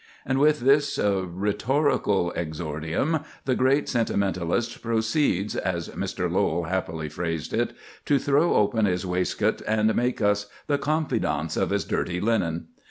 [0.25, 6.27] And with this rhetorical exordium, the great sentimentalist proceeds, as Mr.
[6.27, 7.73] Lowell happily phrased it,
[8.05, 12.69] to throw "open his waistcoat, and make us the confidants of his dirty linen."